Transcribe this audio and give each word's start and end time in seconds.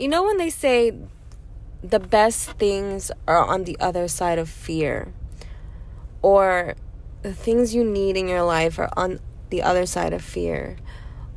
You 0.00 0.08
know 0.08 0.22
when 0.22 0.38
they 0.38 0.48
say 0.48 0.94
the 1.84 2.00
best 2.00 2.52
things 2.52 3.12
are 3.28 3.44
on 3.44 3.64
the 3.64 3.76
other 3.78 4.08
side 4.08 4.38
of 4.38 4.48
fear, 4.48 5.12
or 6.22 6.74
the 7.20 7.34
things 7.34 7.74
you 7.74 7.84
need 7.84 8.16
in 8.16 8.26
your 8.26 8.42
life 8.42 8.78
are 8.78 8.88
on 8.96 9.20
the 9.50 9.60
other 9.60 9.84
side 9.84 10.14
of 10.14 10.22
fear, 10.22 10.78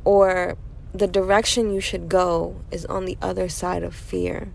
or 0.02 0.56
the 0.94 1.06
direction 1.06 1.74
you 1.74 1.80
should 1.82 2.08
go 2.08 2.56
is 2.70 2.86
on 2.86 3.04
the 3.04 3.18
other 3.20 3.50
side 3.50 3.82
of 3.82 3.94
fear. 3.94 4.50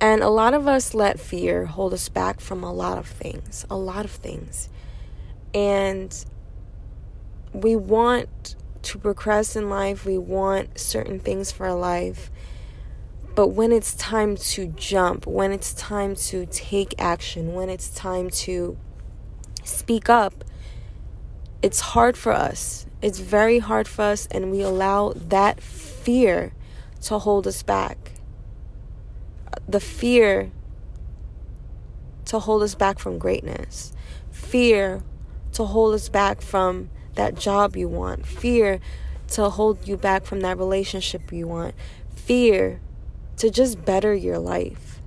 And 0.00 0.22
a 0.22 0.30
lot 0.30 0.54
of 0.54 0.66
us 0.66 0.94
let 0.94 1.20
fear 1.20 1.66
hold 1.66 1.92
us 1.92 2.08
back 2.08 2.40
from 2.40 2.64
a 2.64 2.72
lot 2.72 2.96
of 2.96 3.08
things, 3.08 3.66
a 3.68 3.76
lot 3.76 4.06
of 4.06 4.10
things. 4.10 4.70
And 5.52 6.24
we 7.52 7.76
want 7.76 8.56
to 8.82 8.98
progress 8.98 9.56
in 9.56 9.68
life, 9.68 10.04
we 10.04 10.18
want 10.18 10.78
certain 10.78 11.18
things 11.18 11.52
for 11.52 11.66
our 11.66 11.74
life. 11.74 12.30
But 13.34 13.48
when 13.48 13.72
it's 13.72 13.94
time 13.94 14.36
to 14.36 14.66
jump, 14.66 15.26
when 15.26 15.52
it's 15.52 15.72
time 15.74 16.14
to 16.16 16.46
take 16.46 16.94
action, 16.98 17.54
when 17.54 17.68
it's 17.68 17.88
time 17.90 18.30
to 18.30 18.76
speak 19.62 20.08
up, 20.08 20.44
it's 21.62 21.80
hard 21.80 22.16
for 22.16 22.32
us. 22.32 22.86
It's 23.02 23.18
very 23.18 23.58
hard 23.58 23.86
for 23.86 24.02
us, 24.02 24.26
and 24.30 24.50
we 24.50 24.62
allow 24.62 25.12
that 25.14 25.60
fear 25.60 26.52
to 27.02 27.18
hold 27.18 27.46
us 27.46 27.62
back. 27.62 28.12
The 29.68 29.80
fear 29.80 30.50
to 32.26 32.38
hold 32.38 32.62
us 32.62 32.74
back 32.74 32.98
from 32.98 33.18
greatness, 33.18 33.92
fear 34.30 35.02
to 35.52 35.64
hold 35.64 35.94
us 35.94 36.08
back 36.08 36.40
from 36.40 36.90
that 37.20 37.34
job 37.34 37.76
you 37.76 37.86
want, 37.86 38.24
fear 38.24 38.80
to 39.28 39.50
hold 39.50 39.86
you 39.86 39.96
back 39.98 40.24
from 40.24 40.40
that 40.40 40.56
relationship 40.56 41.30
you 41.30 41.46
want, 41.46 41.74
fear 42.16 42.80
to 43.36 43.50
just 43.50 43.84
better 43.84 44.14
your 44.14 44.38
life. 44.38 45.00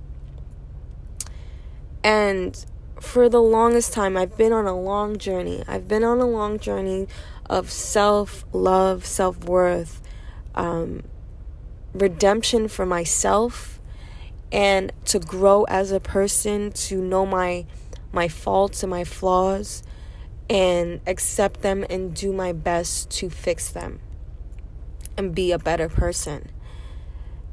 And 2.04 2.64
for 3.00 3.28
the 3.28 3.42
longest 3.42 3.92
time, 3.92 4.16
I've 4.16 4.36
been 4.36 4.52
on 4.52 4.66
a 4.66 4.78
long 4.78 5.18
journey. 5.18 5.64
I've 5.66 5.88
been 5.88 6.04
on 6.04 6.20
a 6.20 6.26
long 6.26 6.60
journey 6.60 7.08
of 7.50 7.68
self 7.70 8.44
love, 8.52 9.04
self 9.04 9.44
worth, 9.44 10.00
um, 10.54 11.02
redemption 11.92 12.68
for 12.68 12.86
myself, 12.86 13.80
and 14.52 14.92
to 15.06 15.18
grow 15.18 15.64
as 15.64 15.90
a 15.90 15.98
person, 15.98 16.70
to 16.72 17.02
know 17.02 17.26
my 17.26 17.66
my 18.12 18.28
faults 18.28 18.84
and 18.84 18.90
my 18.90 19.02
flaws, 19.02 19.82
and 20.48 21.00
accept 21.06 21.62
them 21.62 21.84
and 21.88 22.14
do 22.14 22.32
my 22.32 22.52
best 22.52 23.10
to 23.10 23.30
fix 23.30 23.70
them 23.70 24.00
and 25.16 25.34
be 25.34 25.52
a 25.52 25.58
better 25.58 25.88
person. 25.88 26.50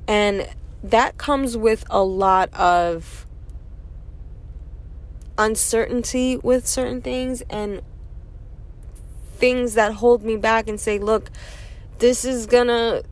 And 0.07 0.49
that 0.83 1.17
comes 1.17 1.55
with 1.55 1.85
a 1.89 2.03
lot 2.03 2.53
of 2.53 3.25
uncertainty 5.37 6.37
with 6.37 6.67
certain 6.67 7.01
things 7.01 7.41
and 7.49 7.81
things 9.37 9.73
that 9.75 9.93
hold 9.93 10.23
me 10.23 10.37
back 10.37 10.67
and 10.67 10.79
say, 10.79 10.99
look, 10.99 11.31
this 11.99 12.25
is 12.25 12.45
gonna 12.45 13.03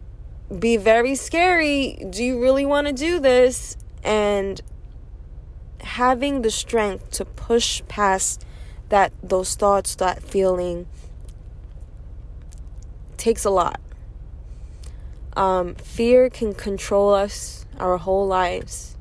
be 0.58 0.78
very 0.78 1.16
scary. 1.16 2.06
Do 2.10 2.24
you 2.24 2.42
really 2.42 2.66
want 2.66 2.88
to 2.88 2.94
do 2.94 3.20
this? 3.20 3.78
And 4.04 4.62
having 5.82 6.42
the 6.42 6.52
strength 6.52 7.12
to 7.12 7.26
push 7.26 7.82
past 7.88 8.46
that 8.90 9.14
those 9.24 9.56
thoughts, 9.56 9.96
that 9.96 10.22
feeling 10.22 10.88
takes 13.18 13.46
a 13.46 13.50
lot. 13.50 13.80
Um, 15.36 15.76
fear 15.76 16.30
can 16.30 16.54
control 16.54 17.14
us 17.14 17.66
our 17.80 17.98
whole 17.98 18.28
lives. 18.28 18.98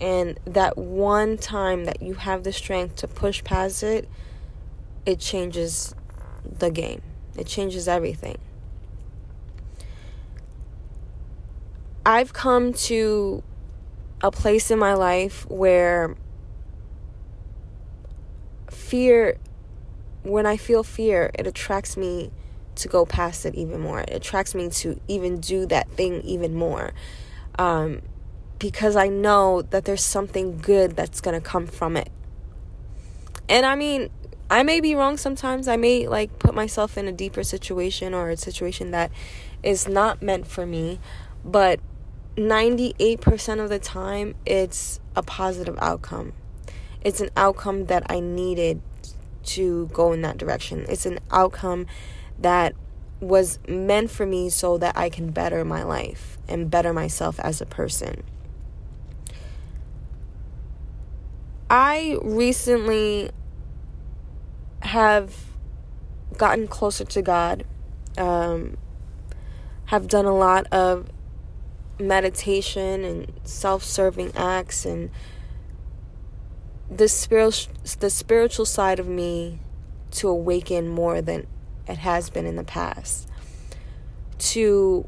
And 0.00 0.38
that 0.44 0.78
one 0.78 1.36
time 1.36 1.84
that 1.86 2.02
you 2.02 2.14
have 2.14 2.44
the 2.44 2.52
strength 2.52 2.96
to 2.96 3.08
push 3.08 3.42
past 3.42 3.82
it, 3.82 4.08
it 5.04 5.18
changes 5.18 5.94
the 6.44 6.70
game. 6.70 7.02
It 7.36 7.46
changes 7.46 7.88
everything. 7.88 8.38
I've 12.06 12.32
come 12.32 12.72
to 12.72 13.42
a 14.22 14.30
place 14.30 14.70
in 14.70 14.78
my 14.78 14.94
life 14.94 15.48
where 15.50 16.16
fear, 18.88 19.38
when 20.22 20.46
I 20.46 20.56
feel 20.56 20.82
fear, 20.82 21.30
it 21.38 21.46
attracts 21.46 21.96
me 21.96 22.30
to 22.76 22.88
go 22.88 23.04
past 23.04 23.44
it 23.44 23.54
even 23.54 23.80
more. 23.80 24.00
It 24.00 24.10
attracts 24.10 24.54
me 24.54 24.70
to 24.70 25.00
even 25.08 25.40
do 25.40 25.66
that 25.66 25.90
thing 25.90 26.22
even 26.22 26.54
more. 26.54 26.92
Um, 27.58 28.02
because 28.58 28.96
I 28.96 29.08
know 29.08 29.62
that 29.62 29.84
there's 29.84 30.04
something 30.04 30.58
good 30.58 30.96
that's 30.96 31.20
going 31.20 31.34
to 31.40 31.46
come 31.46 31.66
from 31.66 31.96
it. 31.96 32.10
And 33.48 33.66
I 33.66 33.74
mean, 33.74 34.10
I 34.50 34.62
may 34.62 34.80
be 34.80 34.94
wrong 34.94 35.16
sometimes. 35.16 35.68
I 35.68 35.76
may 35.76 36.08
like 36.08 36.38
put 36.38 36.54
myself 36.54 36.96
in 36.96 37.06
a 37.06 37.12
deeper 37.12 37.42
situation 37.42 38.14
or 38.14 38.30
a 38.30 38.36
situation 38.36 38.90
that 38.92 39.10
is 39.62 39.86
not 39.86 40.22
meant 40.22 40.46
for 40.46 40.64
me, 40.64 40.98
but 41.44 41.80
98% 42.36 43.62
of 43.62 43.68
the 43.68 43.78
time 43.78 44.34
it's 44.46 45.00
a 45.14 45.22
positive 45.22 45.76
outcome. 45.80 46.32
It's 47.02 47.20
an 47.20 47.30
outcome 47.36 47.86
that 47.86 48.04
I 48.10 48.20
needed 48.20 48.82
to 49.44 49.86
go 49.92 50.12
in 50.12 50.22
that 50.22 50.36
direction. 50.36 50.84
It's 50.88 51.06
an 51.06 51.18
outcome 51.30 51.86
that 52.38 52.74
was 53.20 53.58
meant 53.66 54.10
for 54.10 54.26
me 54.26 54.48
so 54.50 54.78
that 54.78 54.96
I 54.96 55.08
can 55.08 55.30
better 55.30 55.64
my 55.64 55.82
life 55.82 56.38
and 56.48 56.70
better 56.70 56.92
myself 56.92 57.40
as 57.40 57.60
a 57.60 57.66
person. 57.66 58.22
I 61.70 62.16
recently 62.22 63.30
have 64.80 65.34
gotten 66.36 66.68
closer 66.68 67.04
to 67.04 67.22
God, 67.22 67.64
um, 68.16 68.76
have 69.86 70.08
done 70.08 70.24
a 70.24 70.36
lot 70.36 70.66
of 70.72 71.08
meditation 71.98 73.04
and 73.04 73.32
self 73.42 73.82
serving 73.82 74.32
acts 74.36 74.86
and 74.86 75.10
the 76.90 77.08
spiritual 77.08 77.72
the 78.00 78.10
spiritual 78.10 78.64
side 78.64 78.98
of 78.98 79.06
me 79.06 79.58
to 80.10 80.28
awaken 80.28 80.88
more 80.88 81.20
than 81.20 81.46
it 81.86 81.98
has 81.98 82.30
been 82.30 82.46
in 82.46 82.56
the 82.56 82.64
past. 82.64 83.28
To 84.38 85.06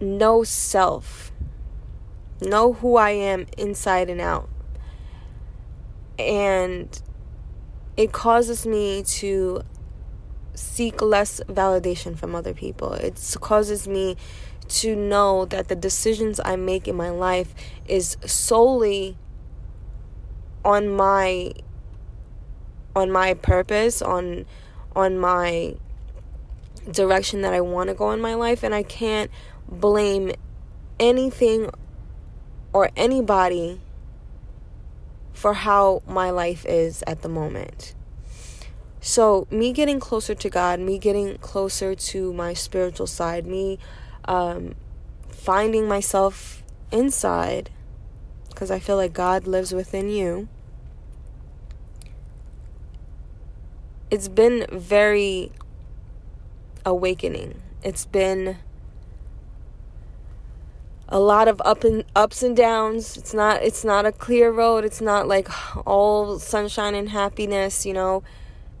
know 0.00 0.42
self 0.44 1.30
know 2.40 2.72
who 2.74 2.96
I 2.96 3.10
am 3.10 3.46
inside 3.58 4.08
and 4.08 4.20
out. 4.20 4.48
And 6.18 7.00
it 7.96 8.12
causes 8.12 8.66
me 8.66 9.02
to 9.02 9.62
seek 10.54 11.00
less 11.00 11.40
validation 11.48 12.16
from 12.16 12.34
other 12.34 12.54
people. 12.54 12.92
It 12.92 13.20
causes 13.40 13.88
me 13.88 14.16
to 14.68 14.94
know 14.94 15.44
that 15.46 15.68
the 15.68 15.74
decisions 15.74 16.40
I 16.44 16.56
make 16.56 16.86
in 16.86 16.96
my 16.96 17.10
life 17.10 17.54
is 17.86 18.16
solely 18.24 19.16
on 20.64 20.88
my 20.88 21.52
on 22.94 23.10
my 23.10 23.34
purpose 23.34 24.02
on 24.02 24.44
on 24.96 25.18
my 25.18 25.74
direction 26.90 27.42
that 27.42 27.52
I 27.52 27.60
want 27.60 27.88
to 27.88 27.94
go 27.94 28.10
in 28.10 28.20
my 28.20 28.34
life 28.34 28.62
and 28.62 28.74
I 28.74 28.82
can't 28.82 29.30
blame 29.68 30.32
anything 30.98 31.70
or 32.72 32.90
anybody 32.96 33.80
for 35.32 35.54
how 35.54 36.02
my 36.06 36.30
life 36.30 36.66
is 36.66 37.02
at 37.06 37.22
the 37.22 37.28
moment. 37.28 37.94
So, 39.00 39.46
me 39.50 39.72
getting 39.72 39.98
closer 39.98 40.34
to 40.34 40.50
God, 40.50 40.78
me 40.78 40.98
getting 40.98 41.38
closer 41.38 41.94
to 41.94 42.32
my 42.34 42.52
spiritual 42.52 43.06
side, 43.06 43.46
me 43.46 43.78
um, 44.26 44.74
finding 45.28 45.88
myself 45.88 46.62
inside 46.92 47.70
because 48.60 48.70
I 48.70 48.78
feel 48.78 48.96
like 48.96 49.14
God 49.14 49.46
lives 49.46 49.72
within 49.72 50.10
you. 50.10 50.46
It's 54.10 54.28
been 54.28 54.66
very 54.70 55.50
awakening. 56.84 57.62
It's 57.82 58.04
been 58.04 58.58
a 61.08 61.18
lot 61.18 61.48
of 61.48 61.62
up 61.64 61.84
and 61.84 62.04
ups 62.14 62.42
and 62.42 62.54
downs. 62.54 63.16
It's 63.16 63.32
not 63.32 63.62
it's 63.62 63.82
not 63.82 64.04
a 64.04 64.12
clear 64.12 64.50
road. 64.52 64.84
It's 64.84 65.00
not 65.00 65.26
like 65.26 65.48
all 65.86 66.38
sunshine 66.38 66.94
and 66.94 67.08
happiness, 67.08 67.86
you 67.86 67.94
know. 67.94 68.22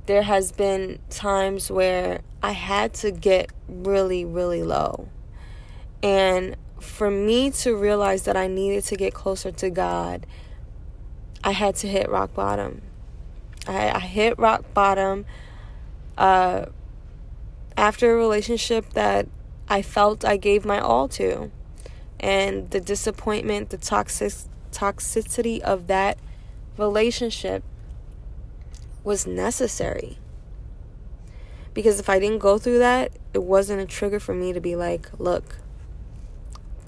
There 0.04 0.24
has 0.24 0.52
been 0.52 0.98
times 1.08 1.70
where 1.70 2.20
I 2.42 2.52
had 2.52 2.92
to 2.96 3.10
get 3.10 3.50
really 3.66 4.26
really 4.26 4.62
low. 4.62 5.08
And 6.02 6.56
for 6.80 7.10
me 7.10 7.50
to 7.50 7.76
realize 7.76 8.22
that 8.24 8.36
I 8.36 8.46
needed 8.46 8.84
to 8.84 8.96
get 8.96 9.14
closer 9.14 9.52
to 9.52 9.70
God, 9.70 10.26
I 11.44 11.52
had 11.52 11.76
to 11.76 11.88
hit 11.88 12.08
rock 12.08 12.34
bottom. 12.34 12.82
I, 13.66 13.90
I 13.90 14.00
hit 14.00 14.38
rock 14.38 14.64
bottom 14.74 15.26
uh, 16.18 16.66
after 17.76 18.12
a 18.12 18.16
relationship 18.16 18.90
that 18.94 19.28
I 19.68 19.82
felt 19.82 20.24
I 20.24 20.36
gave 20.36 20.64
my 20.64 20.80
all 20.80 21.08
to. 21.08 21.50
And 22.18 22.70
the 22.70 22.80
disappointment, 22.80 23.70
the 23.70 23.78
toxic 23.78 24.32
toxicity 24.72 25.60
of 25.60 25.86
that 25.86 26.18
relationship 26.76 27.62
was 29.02 29.26
necessary. 29.26 30.18
Because 31.72 32.00
if 32.00 32.08
I 32.08 32.18
didn't 32.18 32.40
go 32.40 32.58
through 32.58 32.78
that, 32.80 33.12
it 33.32 33.42
wasn't 33.42 33.80
a 33.80 33.86
trigger 33.86 34.20
for 34.20 34.34
me 34.34 34.52
to 34.52 34.60
be 34.60 34.76
like, 34.76 35.08
look, 35.18 35.56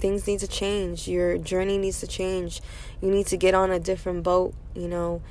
things 0.03 0.27
need 0.27 0.41
to 0.41 0.49
change. 0.49 1.07
Your 1.07 1.39
journey 1.39 1.79
needs 1.79 2.01
to 2.01 2.09
change. 2.09 2.61
You 3.01 3.09
need 3.09 3.27
to 3.29 3.37
get 3.37 3.55
on 3.55 3.71
a 3.71 3.79
different 3.79 4.25
boat, 4.25 4.53
you 4.75 4.89
know. 4.89 5.23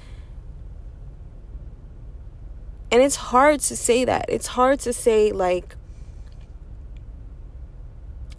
And 2.89 3.01
it's 3.01 3.17
hard 3.17 3.59
to 3.59 3.75
say 3.75 4.05
that. 4.05 4.25
It's 4.29 4.47
hard 4.47 4.79
to 4.79 4.93
say, 4.93 5.33
like, 5.33 5.75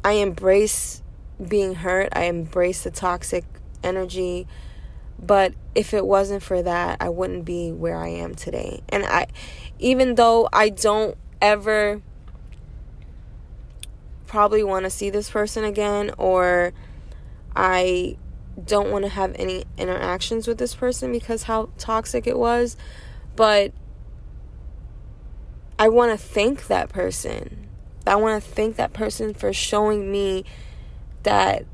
I 0.02 0.12
embrace 0.12 1.02
being 1.46 1.75
hurt, 1.76 2.08
I 2.12 2.25
embrace 2.25 2.82
the 2.82 2.90
toxic 2.90 3.44
energy. 3.85 4.46
But 5.23 5.52
if 5.75 5.93
it 5.93 6.06
wasn't 6.06 6.43
for 6.43 6.62
that, 6.62 6.96
I 7.00 7.11
wouldn't 7.11 7.44
be 7.44 7.70
where 7.70 7.99
I 7.99 8.08
am 8.08 8.35
today. 8.35 8.81
And 8.88 9.05
I, 9.05 9.26
even 9.78 10.14
though 10.14 10.49
I 10.52 10.70
don't 10.70 11.17
ever 11.40 12.00
probably 14.32 14.64
want 14.64 14.82
to 14.82 14.88
see 14.88 15.11
this 15.11 15.29
person 15.29 15.62
again 15.62 16.11
or 16.17 16.73
I 17.55 18.17
don't 18.64 18.90
want 18.90 19.05
to 19.05 19.11
have 19.11 19.37
any 19.38 19.64
interactions 19.76 20.49
with 20.49 20.56
this 20.56 20.75
person 20.75 21.12
because 21.12 21.43
how 21.43 21.69
toxic 21.76 22.26
it 22.26 22.38
was, 22.38 22.79
but 23.37 23.73
I 25.79 25.90
want 25.90 26.19
to 26.19 26.26
thank 26.26 26.69
that 26.69 26.88
person. 26.88 27.69
I 28.06 28.17
want 28.17 28.43
to 28.43 28.50
thank 28.50 28.76
that 28.76 28.94
person 28.94 29.34
for 29.34 29.52
showing 29.52 30.11
me 30.11 30.46
that 31.25 31.67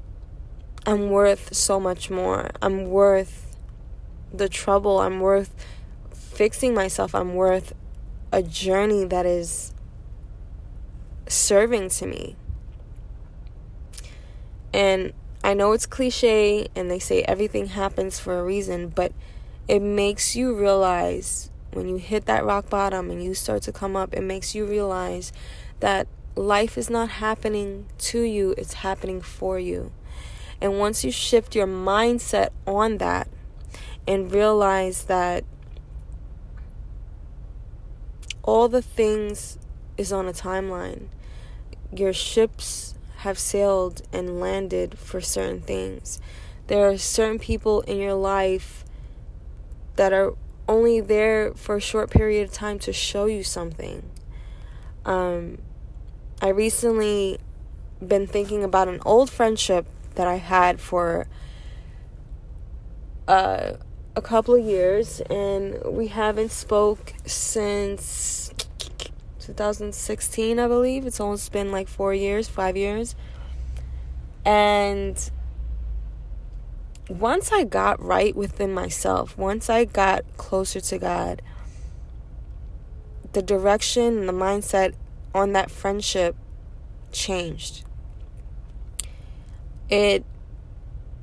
I'm 0.85 1.11
worth 1.11 1.55
so 1.55 1.79
much 1.79 2.11
more. 2.11 2.51
I'm 2.61 2.87
worth 2.87 3.57
the 4.35 4.49
trouble. 4.49 4.99
I'm 4.99 5.21
worth 5.21 5.55
fixing 6.13 6.75
myself. 6.75 7.15
I'm 7.15 7.37
worth 7.37 7.73
a 8.33 8.43
journey 8.43 9.05
that 9.05 9.27
is 9.27 9.73
serving 11.29 11.91
to 11.91 12.07
me. 12.07 12.35
And 14.73 15.13
I 15.43 15.55
know 15.55 15.73
it's 15.73 15.87
cliche 15.87 16.69
and 16.75 16.91
they 16.91 16.99
say 16.99 17.23
everything 17.23 17.67
happens 17.67 18.19
for 18.19 18.39
a 18.39 18.45
reason, 18.45 18.89
but 18.89 19.13
it 19.67 19.81
makes 19.81 20.35
you 20.35 20.55
realize 20.55 21.51
when 21.73 21.89
you 21.89 21.97
hit 21.97 22.27
that 22.27 22.45
rock 22.45 22.69
bottom 22.71 23.11
and 23.11 23.23
you 23.23 23.35
start 23.35 23.63
to 23.63 23.73
come 23.73 23.97
up, 23.97 24.15
it 24.15 24.23
makes 24.23 24.55
you 24.55 24.65
realize 24.65 25.33
that 25.81 26.09
life 26.35 26.79
is 26.79 26.89
not 26.89 27.09
happening 27.11 27.87
to 27.99 28.21
you, 28.21 28.55
it's 28.57 28.75
happening 28.75 29.21
for 29.21 29.59
you. 29.59 29.93
And 30.61 30.79
once 30.79 31.05
you 31.05 31.11
shift 31.11 31.55
your 31.55 31.67
mindset 31.67 32.51
on 32.67 32.99
that 32.99 33.29
and 34.07 34.33
realize 34.33 35.05
that 35.05 35.45
all 38.43 38.69
the 38.69 38.83
things 38.83 39.59
is 39.97 40.13
on 40.13 40.27
a 40.27 40.33
timeline, 40.33 41.09
your 41.95 42.13
ships 42.13 42.95
have 43.19 43.39
sailed 43.39 44.03
and 44.13 44.39
landed 44.39 44.97
for 44.97 45.21
certain 45.21 45.61
things. 45.61 46.21
There 46.69 46.89
are 46.89 46.97
certain 46.97 47.39
people 47.39 47.81
in 47.83 47.99
your 47.99 48.15
life 48.15 48.85
that 49.97 50.13
are 50.13 50.35
only 50.69 51.01
there 51.01 51.53
for 51.55 51.77
a 51.77 51.81
short 51.81 52.11
period 52.11 52.47
of 52.47 52.53
time 52.53 52.79
to 52.79 52.93
show 52.93 53.27
you 53.27 53.43
something. 53.43 54.09
Um, 55.05 55.59
I 56.41 56.49
recently 56.51 57.39
been 58.07 58.29
thinking 58.29 58.63
about 58.63 58.87
an 58.87 59.01
old 59.05 59.31
friendship 59.31 59.87
that 60.15 60.29
I 60.29 60.37
had 60.37 60.81
for 60.81 61.27
uh, 63.27 63.73
a 64.15 64.23
couple 64.23 64.55
of 64.55 64.65
years, 64.65 65.21
and 65.23 65.83
we 65.85 66.09
haven't 66.09 66.53
spoke 66.53 67.15
since 67.27 68.53
2016, 69.49 70.59
I 70.59 70.69
believe. 70.69 71.07
It's 71.07 71.21
almost 71.21 71.51
been 71.53 71.73
like 71.73 71.89
four 71.89 72.13
years, 72.13 72.49
five 72.49 72.77
years. 72.77 73.17
And 74.45 75.31
once 77.09 77.51
I 77.51 77.65
got 77.65 78.03
right 78.03 78.37
within 78.37 78.75
myself, 78.75 79.39
once 79.39 79.71
I 79.71 79.87
got 79.87 80.25
closer 80.37 80.81
to 80.83 80.99
God, 80.99 81.41
the 83.33 83.41
direction 83.41 84.19
and 84.19 84.29
the 84.29 84.35
mindset 84.35 84.93
on 85.35 85.53
that 85.53 85.71
friendship 85.71 86.37
changed. 87.11 87.85
It 89.89 90.27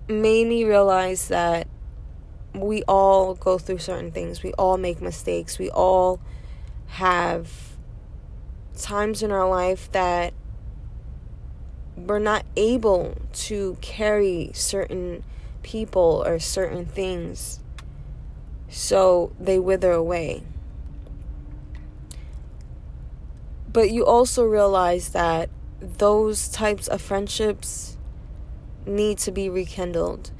made 0.07 0.47
me 0.47 0.63
realize 0.63 1.27
that 1.27 1.67
we 2.55 2.81
all 2.83 3.35
go 3.35 3.59
through 3.59 3.79
certain 3.79 4.11
things. 4.11 4.41
We 4.41 4.51
all 4.53 4.77
make 4.77 4.99
mistakes. 4.99 5.59
We 5.59 5.69
all 5.69 6.19
have 6.87 7.74
times 8.75 9.23
in 9.23 9.31
our 9.31 9.47
life 9.47 9.91
that 9.91 10.33
we're 11.95 12.19
not 12.19 12.45
able 12.55 13.15
to 13.33 13.77
carry 13.81 14.51
certain 14.53 15.23
people 15.63 16.23
or 16.25 16.39
certain 16.39 16.85
things, 16.85 17.59
so 18.69 19.31
they 19.39 19.57
wither 19.57 19.91
away. 19.91 20.43
But 23.71 23.91
you 23.91 24.05
also 24.05 24.43
realize 24.43 25.09
that 25.09 25.49
those 25.81 26.47
types 26.47 26.87
of 26.87 27.01
friendships 27.01 27.97
need 28.85 29.17
to 29.19 29.31
be 29.31 29.49
rekindled. 29.49 30.31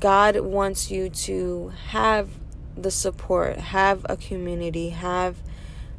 God 0.00 0.40
wants 0.40 0.90
you 0.90 1.08
to 1.10 1.72
have 1.88 2.28
the 2.76 2.90
support, 2.90 3.56
have 3.56 4.04
a 4.08 4.16
community, 4.16 4.90
have 4.90 5.36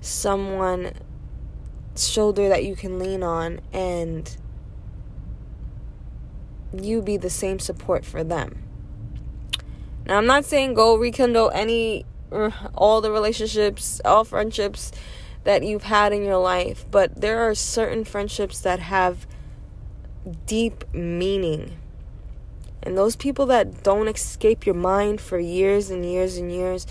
someone 0.02 0.94
shoulder 1.96 2.50
that 2.50 2.64
you 2.64 2.76
can 2.76 3.00
lean 3.00 3.24
on 3.24 3.60
and 3.74 4.38
you 6.74 7.02
be 7.02 7.18
the 7.18 7.30
same 7.30 7.60
support 7.60 8.06
for 8.06 8.24
them. 8.24 8.64
Now, 10.06 10.18
I'm 10.18 10.26
not 10.26 10.46
saying 10.46 10.74
go 10.74 10.96
rekindle 10.96 11.52
any, 11.52 12.06
uh, 12.32 12.52
all 12.76 13.02
the 13.02 13.12
relationships, 13.12 14.00
all 14.06 14.24
friendships 14.24 14.92
that 15.44 15.64
you've 15.64 15.84
had 15.84 16.14
in 16.14 16.24
your 16.24 16.38
life, 16.38 16.86
but 16.92 17.20
there 17.20 17.40
are 17.40 17.56
certain 17.56 18.04
friendships 18.04 18.60
that 18.62 18.80
have 18.80 19.28
deep 20.46 20.84
meaning. 20.94 21.78
And 22.84 22.98
those 22.98 23.16
people 23.16 23.46
that 23.48 23.84
don't 23.84 24.08
escape 24.08 24.66
your 24.66 24.76
mind 24.76 25.20
for 25.20 25.40
years 25.40 25.90
and 25.90 26.06
years 26.06 26.38
and 26.38 26.52
years, 26.52 26.88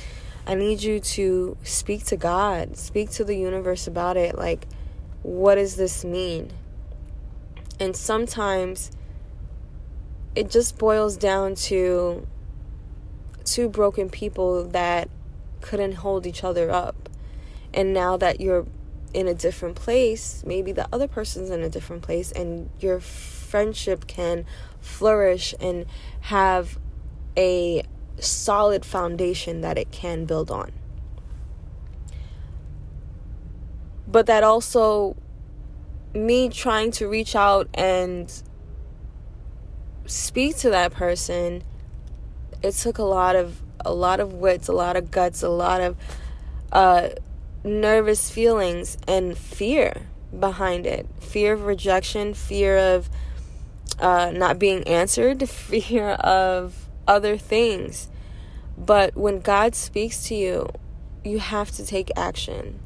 I 0.47 0.55
need 0.55 0.83
you 0.83 1.00
to 1.00 1.57
speak 1.65 2.05
to 2.07 2.17
God, 2.17 2.76
speak 2.76 3.11
to 3.12 3.25
the 3.25 3.35
universe 3.35 3.87
about 3.87 4.17
it. 4.17 4.38
Like, 4.38 4.67
what 5.23 5.57
does 5.57 5.76
this 5.76 6.05
mean? 6.05 6.53
And 7.81 7.97
sometimes 7.97 8.93
it 10.37 10.50
just 10.50 10.79
boils 10.79 11.17
down 11.17 11.57
to 11.57 12.26
two 13.45 13.69
broken 13.69 14.09
people 14.09 14.65
that 14.69 15.09
couldn't 15.61 15.93
hold 15.93 16.26
each 16.26 16.45
other 16.45 16.71
up. 16.71 17.09
And 17.75 17.93
now 17.93 18.17
that 18.17 18.41
you're 18.41 18.67
in 19.12 19.26
a 19.26 19.35
different 19.35 19.75
place, 19.75 20.45
maybe 20.47 20.73
the 20.73 20.87
other 20.93 21.09
person's 21.09 21.50
in 21.50 21.62
a 21.62 21.69
different 21.69 22.03
place, 22.03 22.31
and 22.33 22.71
your 22.79 23.00
friendship 23.00 24.07
can 24.07 24.45
flourish 24.81 25.55
and 25.61 25.87
have 26.21 26.79
a 27.37 27.83
solid 28.18 28.85
foundation 28.85 29.61
that 29.61 29.78
it 29.78 29.90
can 29.90 30.25
build 30.25 30.50
on. 30.50 30.73
But 34.08 34.26
that 34.26 34.44
also, 34.44 35.16
me 36.14 36.49
trying 36.49 36.90
to 36.92 37.08
reach 37.08 37.35
out 37.35 37.68
and 37.75 38.32
speak 40.06 40.56
to 40.58 40.70
that 40.70 40.92
person, 40.92 41.62
it 42.62 42.73
took 42.73 42.99
a 42.99 43.02
lot 43.02 43.37
of 43.37 43.62
a 43.85 43.92
lot 43.92 44.20
of 44.20 44.32
wits, 44.32 44.68
a 44.68 44.73
lot 44.73 44.96
of 44.96 45.11
guts, 45.11 45.42
a 45.42 45.49
lot 45.49 45.80
of 45.80 45.96
uh, 46.73 47.11
nervous 47.62 48.30
feelings 48.30 48.96
and 49.06 49.37
fear 49.37 50.06
behind 50.38 50.87
it. 50.87 51.06
Fear 51.20 51.54
of 51.54 51.64
rejection, 51.66 52.35
fear 52.35 52.78
of 52.78 53.08
uh, 54.00 54.32
not 54.35 54.58
being 54.58 54.87
answered, 54.88 55.49
fear 55.49 56.11
of 56.11 56.86
other 57.07 57.37
things. 57.37 58.09
But 58.77 59.17
when 59.17 59.41
God 59.41 59.75
speaks 59.75 60.25
to 60.29 60.35
you, 60.35 60.69
you 61.25 61.39
have 61.39 61.71
to 61.73 61.87
take 61.87 62.11
action. 62.17 62.81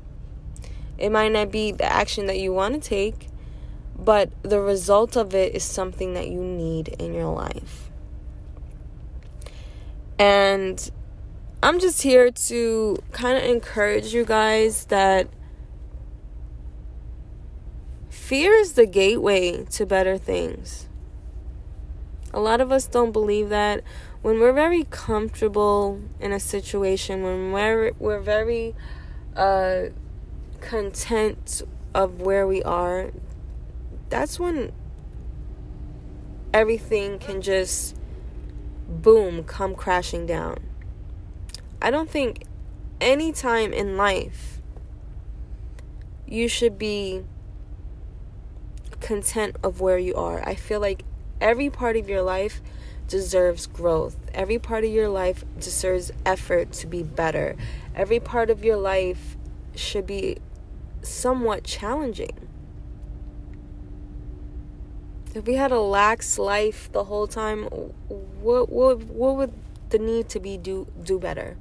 It 0.99 1.11
might 1.11 1.33
not 1.33 1.50
be 1.50 1.73
the 1.73 1.85
action 1.85 2.27
that 2.27 2.39
you 2.39 2.53
want 2.53 2.75
to 2.75 2.81
take, 2.81 3.29
but 3.99 4.31
the 4.43 4.61
result 4.61 5.17
of 5.17 5.35
it 5.35 5.55
is 5.55 5.65
something 5.65 6.15
that 6.15 6.29
you 6.29 6.43
need 6.43 6.89
in 6.89 7.15
your 7.15 7.33
life. 7.33 7.91
And 10.19 10.91
I'm 11.62 11.81
just 11.81 12.03
here 12.03 12.31
to 12.31 12.99
kind 13.12 13.37
of 13.37 13.45
encourage 13.45 14.15
you 14.15 14.25
guys 14.25 14.87
that 14.87 15.29
fear 18.09 18.53
is 18.55 18.75
the 18.75 18.87
gateway 18.87 19.65
to 19.65 19.87
better 19.87 20.17
things. 20.17 20.89
A 22.33 22.41
lot 22.41 22.61
of 22.61 22.71
us 22.71 22.87
don't 22.87 23.12
believe 23.12 23.49
that 23.49 23.83
when 24.23 24.39
we're 24.39 24.53
very 24.53 24.85
comfortable 24.85 26.00
in 26.21 26.33
a 26.33 26.41
situation, 26.41 27.23
when 27.23 27.53
we're 27.53 27.93
we're 27.99 28.21
very 28.21 28.75
uh, 29.37 29.85
content 30.61 31.62
of 31.95 32.21
where 32.21 32.47
we 32.47 32.62
are, 32.62 33.11
that's 34.11 34.39
when 34.39 34.73
everything 36.53 37.19
can 37.19 37.41
just 37.41 37.97
boom 38.89 39.45
come 39.45 39.75
crashing 39.75 40.27
down. 40.27 40.59
I 41.81 41.91
don't 41.91 42.11
think 42.11 42.45
any 43.00 43.33
time 43.33 43.73
in 43.73 43.97
life 43.97 44.61
you 46.27 46.47
should 46.47 46.79
be 46.79 47.25
content 49.00 49.57
of 49.62 49.81
where 49.81 49.99
you 49.99 50.15
are. 50.15 50.47
I 50.47 50.55
feel 50.55 50.81
like 50.81 51.05
every 51.41 51.71
part 51.71 51.97
of 51.97 52.09
your 52.09 52.23
life 52.23 52.61
deserves 53.11 53.67
growth. 53.67 54.17
Every 54.33 54.59
part 54.59 54.85
of 54.85 54.90
your 54.90 55.09
life 55.09 55.45
deserves 55.59 56.12
effort 56.25 56.73
to 56.75 56.87
be 56.87 57.02
better. 57.02 57.57
Every 57.95 58.21
part 58.21 58.49
of 58.49 58.64
your 58.64 58.76
life 58.76 59.37
should 59.75 60.07
be 60.07 60.38
somewhat 61.02 61.64
challenging. 61.64 62.49
If 65.35 65.45
we 65.45 65.55
had 65.55 65.73
a 65.73 65.81
lax 65.81 66.38
life 66.38 66.90
the 66.93 67.05
whole 67.05 67.26
time, 67.26 67.64
what 67.64 68.71
what 68.71 68.99
what 69.02 69.37
would 69.37 69.52
the 69.90 69.99
need 69.99 70.29
to 70.31 70.40
be 70.40 70.57
do 70.57 70.87
do 71.02 71.19
better? 71.19 71.57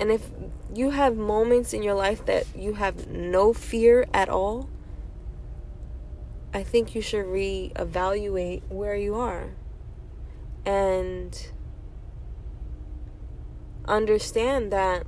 And 0.00 0.10
if 0.10 0.30
you 0.74 0.90
have 0.90 1.16
moments 1.16 1.72
in 1.72 1.82
your 1.82 1.94
life 1.94 2.24
that 2.26 2.46
you 2.56 2.74
have 2.74 3.08
no 3.08 3.52
fear 3.52 4.06
at 4.14 4.28
all, 4.28 4.68
I 6.52 6.62
think 6.62 6.94
you 6.94 7.02
should 7.02 7.26
reevaluate 7.26 8.62
where 8.68 8.96
you 8.96 9.14
are 9.16 9.50
and 10.64 11.50
understand 13.86 14.72
that 14.72 15.06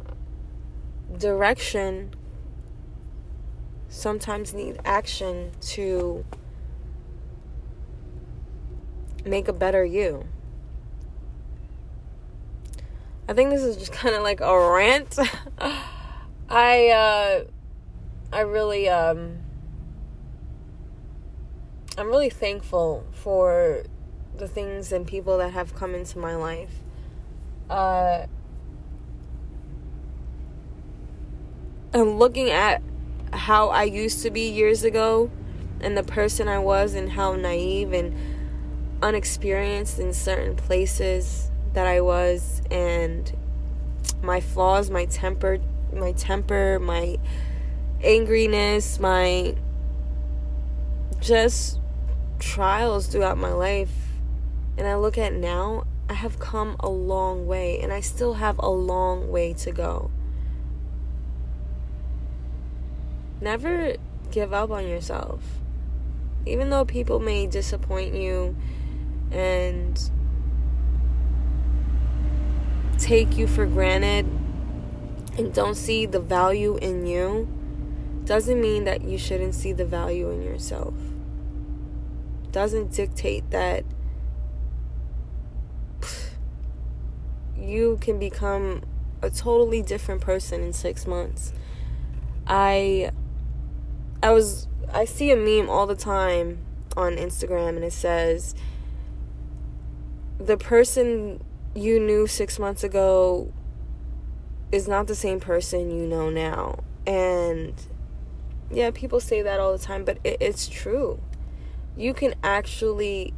direction 1.19 2.15
sometimes 3.89 4.55
need 4.55 4.79
action 4.85 5.51
to 5.61 6.25
make 9.25 9.49
a 9.49 9.53
better 9.53 9.85
you. 9.85 10.27
I 13.29 13.33
think 13.33 13.51
this 13.51 13.63
is 13.63 13.77
just 13.77 13.93
kind 14.01 14.15
of 14.15 14.23
like 14.23 14.41
a 14.41 14.71
rant. 14.71 15.19
I 16.49 16.89
uh 16.89 17.45
I 18.33 18.41
really 18.41 18.89
um 18.89 19.39
I'm 22.01 22.09
really 22.09 22.31
thankful 22.31 23.05
for 23.13 23.83
the 24.37 24.49
things 24.49 24.91
and 24.91 25.07
people 25.07 25.37
that 25.39 25.53
have 25.53 25.75
come 25.75 25.95
into 25.95 26.19
my 26.19 26.35
life. 26.35 26.73
Uh, 27.69 28.27
and 31.93 32.19
looking 32.19 32.51
at 32.51 32.83
how 33.33 33.69
I 33.69 33.85
used 33.85 34.23
to 34.23 34.31
be 34.31 34.49
years 34.49 34.83
ago 34.83 35.31
and 35.81 35.97
the 35.97 36.03
person 36.03 36.49
I 36.49 36.59
was 36.59 36.95
and 36.95 37.11
how 37.11 37.35
naive 37.35 37.93
and 37.93 38.17
unexperienced 39.03 39.99
in 39.99 40.13
certain 40.13 40.57
places 40.57 41.51
that 41.75 41.87
I 41.87 42.01
was 42.01 42.63
and 42.71 43.31
my 44.23 44.41
flaws, 44.41 44.91
my 44.91 45.05
temper, 45.05 45.59
my 45.93 46.13
temper, 46.13 46.79
my 46.79 47.19
angriness, 48.03 48.99
my 48.99 49.55
just 51.21 51.80
trials 52.41 53.07
throughout 53.07 53.39
my 53.39 53.53
life 53.53 53.93
and 54.77 54.89
I 54.89 54.97
look 54.97 55.19
at 55.19 55.35
now, 55.35 55.85
I 56.09 56.15
have 56.15 56.39
come 56.39 56.77
a 56.81 56.89
long 56.89 57.47
way 57.47 57.79
and 57.81 57.93
I 57.93 58.01
still 58.01 58.35
have 58.35 58.59
a 58.59 58.69
long 58.69 59.31
way 59.31 59.53
to 59.55 59.71
go. 59.71 60.11
Never 63.41 63.97
give 64.31 64.53
up 64.53 64.71
on 64.71 64.89
yourself. 64.89 65.43
Even 66.47 66.71
though 66.71 66.85
people 66.85 67.21
may 67.21 67.47
disappoint 67.47 68.15
you 68.15 68.57
and 69.31 70.11
take 72.99 73.37
you 73.37 73.47
for 73.47 73.67
granted 73.67 74.27
and 75.37 75.53
don't 75.53 75.75
see 75.75 76.07
the 76.07 76.21
value 76.21 76.77
in 76.79 77.07
you, 77.07 77.49
doesn't 78.25 78.61
mean 78.61 78.85
that 78.85 79.03
you 79.03 79.19
shouldn't 79.19 79.55
see 79.55 79.73
the 79.73 79.85
value 79.85 80.31
in 80.31 80.43
yourself 80.43 80.95
doesn't 82.53 82.93
dictate 82.93 83.51
that 83.51 83.85
you 87.57 87.99
can 88.01 88.19
become 88.19 88.83
a 89.23 89.31
totally 89.31 89.83
different 89.83 90.21
person 90.21 90.63
in 90.63 90.73
6 90.73 91.07
months. 91.07 91.53
I 92.47 93.13
I 94.23 94.33
was 94.33 94.67
I 94.93 95.05
see 95.05 95.31
a 95.31 95.37
meme 95.37 95.71
all 95.71 95.87
the 95.87 95.95
time 95.95 96.59
on 96.97 97.17
Instagram 97.17 97.77
and 97.77 97.85
it 97.85 97.93
says 97.93 98.55
the 100.39 100.57
person 100.57 101.43
you 101.75 102.01
knew 102.01 102.27
6 102.27 102.59
months 102.59 102.83
ago 102.83 103.53
is 104.73 104.89
not 104.89 105.07
the 105.07 105.15
same 105.15 105.39
person 105.39 105.91
you 105.91 106.07
know 106.07 106.31
now. 106.31 106.83
And 107.07 107.75
yeah, 108.71 108.91
people 108.91 109.21
say 109.21 109.43
that 109.43 109.61
all 109.61 109.73
the 109.73 109.83
time, 109.83 110.05
but 110.05 110.19
it, 110.25 110.39
it's 110.41 110.69
true 110.69 111.21
you 111.97 112.15
can 112.15 112.35
actually 112.43 113.33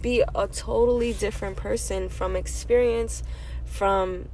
be 0.00 0.22
a 0.34 0.48
totally 0.48 1.12
different 1.12 1.56
person 1.56 2.08
from 2.08 2.36
experience, 2.36 3.22
from 3.64 4.28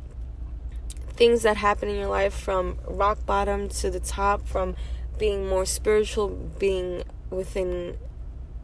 things 1.10 1.42
that 1.42 1.56
happen 1.56 1.88
in 1.88 1.96
your 1.96 2.08
life, 2.08 2.34
from 2.34 2.78
rock 2.86 3.24
bottom 3.26 3.68
to 3.68 3.90
the 3.90 4.00
top, 4.00 4.46
from 4.46 4.76
being 5.18 5.48
more 5.48 5.66
spiritual, 5.66 6.28
being 6.58 7.02
within 7.30 7.98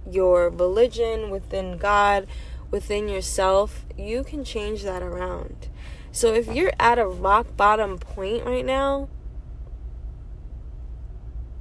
your 0.09 0.51
religion, 0.51 1.31
within 1.31 1.77
God, 1.77 2.27
within 2.71 3.09
yourself. 3.09 3.85
You 3.99 4.23
can 4.23 4.45
change 4.45 4.83
that 4.85 5.03
around. 5.03 5.69
So 6.13 6.33
if 6.33 6.47
you're 6.47 6.73
at 6.79 6.99
a 6.99 7.07
rock 7.07 7.57
bottom 7.57 7.99
point 7.99 8.45
right 8.45 8.65
now, 8.65 9.09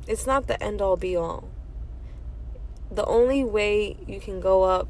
it's 0.07 0.27
not 0.27 0.47
the 0.47 0.61
end 0.61 0.81
all 0.81 0.97
be 0.97 1.15
all 1.15 1.49
the 2.93 3.05
only 3.05 3.43
way 3.43 3.97
you 4.07 4.19
can 4.19 4.39
go 4.39 4.63
up, 4.63 4.87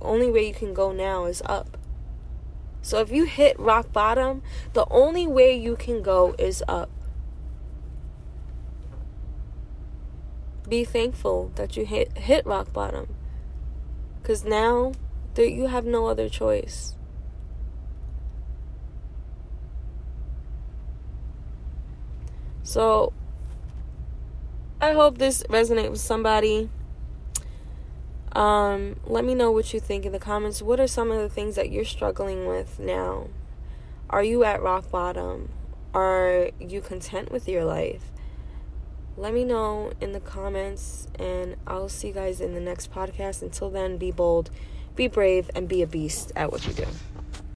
only 0.00 0.30
way 0.30 0.46
you 0.46 0.54
can 0.54 0.72
go 0.72 0.92
now 0.92 1.24
is 1.24 1.42
up. 1.44 1.76
So 2.82 3.00
if 3.00 3.10
you 3.10 3.24
hit 3.24 3.58
rock 3.58 3.92
bottom, 3.92 4.42
the 4.72 4.86
only 4.90 5.26
way 5.26 5.56
you 5.56 5.76
can 5.76 6.02
go 6.02 6.34
is 6.38 6.62
up. 6.68 6.90
Be 10.68 10.84
thankful 10.84 11.50
that 11.56 11.76
you 11.76 11.84
hit 11.84 12.16
hit 12.18 12.46
rock 12.46 12.72
bottom. 12.72 13.14
Cuz 14.22 14.44
now 14.44 14.92
that 15.34 15.50
you 15.50 15.66
have 15.66 15.84
no 15.84 16.06
other 16.06 16.28
choice. 16.28 16.94
So 22.62 23.12
I 24.80 24.92
hope 24.92 25.18
this 25.18 25.42
resonates 25.44 25.90
with 25.90 26.00
somebody. 26.00 26.68
Um, 28.38 29.00
let 29.04 29.24
me 29.24 29.34
know 29.34 29.50
what 29.50 29.74
you 29.74 29.80
think 29.80 30.06
in 30.06 30.12
the 30.12 30.20
comments. 30.20 30.62
What 30.62 30.78
are 30.78 30.86
some 30.86 31.10
of 31.10 31.18
the 31.18 31.28
things 31.28 31.56
that 31.56 31.72
you're 31.72 31.84
struggling 31.84 32.46
with 32.46 32.78
now? 32.78 33.26
Are 34.08 34.22
you 34.22 34.44
at 34.44 34.62
rock 34.62 34.92
bottom? 34.92 35.48
Are 35.92 36.50
you 36.60 36.80
content 36.80 37.32
with 37.32 37.48
your 37.48 37.64
life? 37.64 38.12
Let 39.16 39.34
me 39.34 39.42
know 39.42 39.90
in 40.00 40.12
the 40.12 40.20
comments, 40.20 41.08
and 41.18 41.56
I'll 41.66 41.88
see 41.88 42.08
you 42.08 42.14
guys 42.14 42.40
in 42.40 42.54
the 42.54 42.60
next 42.60 42.92
podcast. 42.92 43.42
Until 43.42 43.70
then, 43.70 43.96
be 43.96 44.12
bold, 44.12 44.50
be 44.94 45.08
brave, 45.08 45.50
and 45.56 45.68
be 45.68 45.82
a 45.82 45.88
beast 45.88 46.30
at 46.36 46.52
what 46.52 46.64
you 46.64 46.72
do. 46.72 46.86